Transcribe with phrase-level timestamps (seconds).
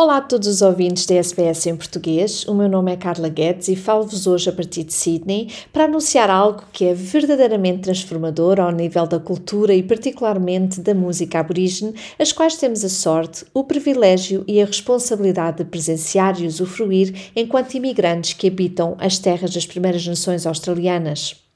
[0.00, 2.46] Olá a todos os ouvintes da SBS em português.
[2.46, 6.30] O meu nome é Carla Guedes e falo-vos hoje a partir de Sydney para anunciar
[6.30, 12.30] algo que é verdadeiramente transformador ao nível da cultura e particularmente da música aborígene, as
[12.30, 18.34] quais temos a sorte, o privilégio e a responsabilidade de presenciar e usufruir enquanto imigrantes
[18.34, 21.47] que habitam as terras das primeiras nações australianas.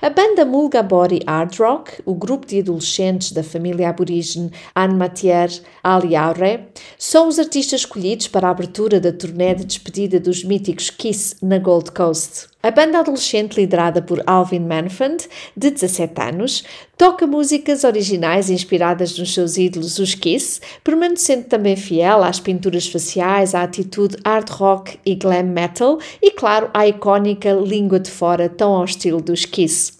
[0.00, 5.50] A banda Mulgabori Hard Rock, o grupo de adolescentes da família aborígene Anmatier
[5.82, 6.66] Aliaure,
[6.98, 11.58] são os artistas escolhidos para a abertura da turnê de despedida dos míticos Kiss na
[11.58, 12.48] Gold Coast.
[12.60, 15.18] A banda adolescente, liderada por Alvin Manfand,
[15.56, 16.64] de 17 anos,
[16.96, 23.54] toca músicas originais inspiradas nos seus ídolos, os Kiss, permanecendo também fiel às pinturas faciais,
[23.54, 28.72] à atitude hard rock e glam metal e, claro, à icónica língua de fora tão
[28.72, 29.97] ao estilo dos Kiss.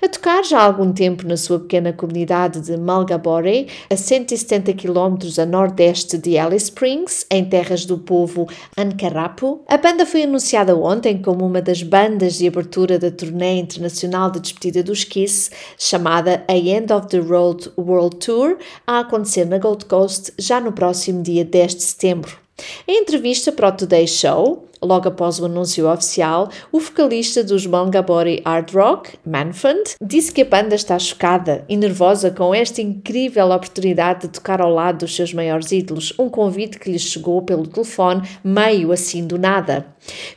[0.00, 5.16] A tocar já há algum tempo na sua pequena comunidade de Malgabore, a 170 km
[5.40, 11.20] a nordeste de Alice Springs, em terras do povo Ankarapu, a banda foi anunciada ontem
[11.20, 16.56] como uma das bandas de abertura da turnê internacional de despedida dos Kiss, chamada A
[16.56, 21.44] End of the Road World Tour, a acontecer na Gold Coast já no próximo dia
[21.44, 22.38] 10 de setembro.
[22.86, 28.42] Em entrevista para o Today Show, logo após o anúncio oficial, o vocalista dos Mongabori
[28.44, 34.22] Hard Rock, Manfund, disse que a banda está chocada e nervosa com esta incrível oportunidade
[34.22, 38.22] de tocar ao lado dos seus maiores ídolos, um convite que lhes chegou pelo telefone,
[38.44, 39.86] meio assim do nada.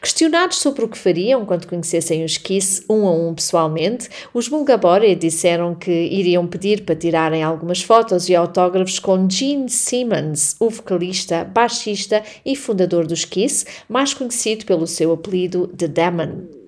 [0.02, 5.14] Questionados sobre o que fariam quando conhecessem os Kiss um a um pessoalmente, os Mongabori
[5.16, 11.44] disseram que iriam pedir para tirarem algumas fotos e autógrafos com Gene Simmons, o vocalista,
[11.44, 14.29] baixista e fundador dos Kiss, mais conhecido
[14.66, 16.60] pelo seu apelido de Damon.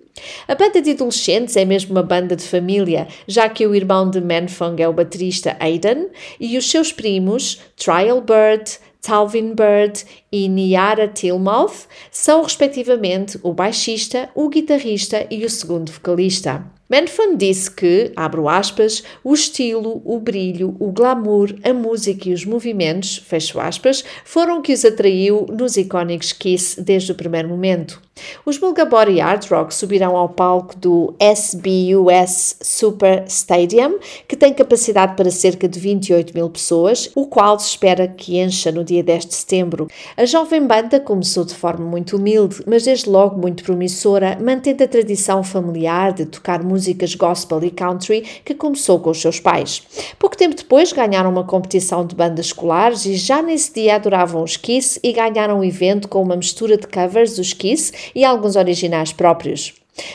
[0.48, 4.20] A banda de adolescentes é mesmo uma banda de família, já que o irmão de
[4.20, 6.08] Manfung é o baterista Aidan
[6.40, 14.30] e os seus primos, Trial Bird, Talvin Bird e Niara Tillmouth, são respectivamente o baixista,
[14.36, 16.64] o guitarrista e o segundo vocalista.
[16.92, 22.44] Manfun disse que, abro aspas, o estilo, o brilho, o glamour, a música e os
[22.44, 28.02] movimentos, fecho aspas, foram o que os atraiu nos icónicos Kiss desde o primeiro momento.
[28.44, 35.30] Os Bulgabori Hard Rock subirão ao palco do SBUS Super Stadium, que tem capacidade para
[35.30, 39.36] cerca de 28 mil pessoas, o qual se espera que encha no dia 10 de
[39.36, 39.88] setembro.
[40.18, 44.88] A jovem banda começou de forma muito humilde, mas desde logo muito promissora, mantendo a
[44.88, 49.84] tradição familiar de tocar músicas gospel e country que começou com os seus pais.
[50.18, 54.58] Pouco tempo depois ganharam uma competição de bandas escolares e já nesse dia adoravam os
[54.58, 59.14] Kiss e ganharam um evento com uma mistura de covers dos Kiss e alguns originais
[59.14, 59.74] próprios.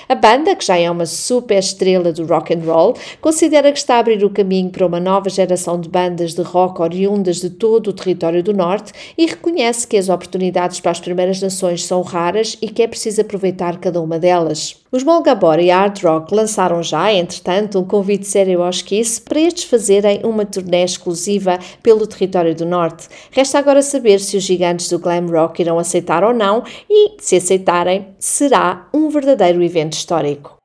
[0.09, 3.97] A banda, que já é uma super estrela do rock and roll, considera que está
[3.97, 7.89] a abrir o caminho para uma nova geração de bandas de rock oriundas de todo
[7.89, 12.57] o território do Norte e reconhece que as oportunidades para as primeiras nações são raras
[12.63, 14.77] e que é preciso aproveitar cada uma delas.
[14.97, 19.65] Os Molgabor e Hard Rock lançaram já, entretanto, um convite sério aos Kiss para estes
[19.65, 23.07] fazerem uma turnê exclusiva pelo território do Norte.
[23.31, 27.37] Resta agora saber se os gigantes do glam rock irão aceitar ou não e, se
[27.37, 30.57] aceitarem, será um verdadeiro evento histórico.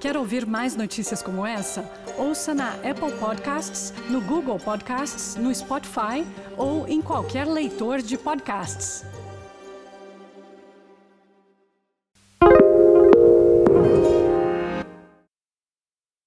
[0.00, 1.84] Quer ouvir mais notícias como essa?
[2.16, 6.24] Ouça na Apple Podcasts, no Google Podcasts, no Spotify
[6.56, 9.04] ou em qualquer leitor de podcasts.